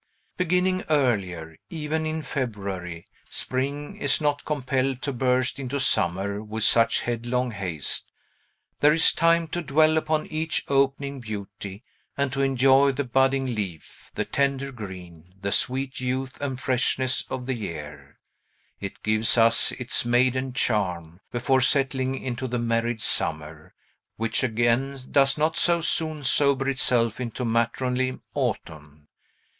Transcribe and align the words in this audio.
Beginning 0.35 0.81
earlier, 0.89 1.57
even 1.69 2.07
in 2.07 2.23
February, 2.23 3.05
Spring 3.29 3.97
is 4.01 4.19
not 4.19 4.45
compelled 4.45 5.03
to 5.03 5.13
burst 5.13 5.59
into 5.59 5.79
Summer 5.79 6.41
with 6.41 6.63
such 6.63 7.01
headlong 7.01 7.51
haste; 7.51 8.11
there 8.79 8.93
is 8.93 9.13
time 9.13 9.47
to 9.49 9.61
dwell 9.61 9.97
upon 9.97 10.25
each 10.25 10.65
opening 10.67 11.19
beauty, 11.19 11.83
and 12.17 12.33
to 12.33 12.41
enjoy 12.41 12.91
the 12.93 13.03
budding 13.03 13.53
leaf, 13.53 14.09
the 14.15 14.25
tender 14.25 14.71
green, 14.71 15.35
the 15.39 15.51
sweet 15.51 15.99
youth 15.99 16.41
and 16.41 16.59
freshness 16.59 17.23
of 17.29 17.45
the 17.45 17.53
year; 17.53 18.17
it 18.79 19.03
gives 19.03 19.37
us 19.37 19.71
its 19.73 20.03
maiden 20.03 20.51
charm, 20.51 21.19
before, 21.31 21.61
settling 21.61 22.15
into 22.15 22.47
the 22.47 22.57
married 22.57 23.03
Summer, 23.03 23.75
which, 24.15 24.41
again, 24.43 24.99
does 25.11 25.37
not 25.37 25.55
so 25.55 25.79
soon 25.79 26.23
sober 26.23 26.67
itself 26.67 27.19
into 27.19 27.45
matronly 27.45 28.19
Autumn. 28.33 29.07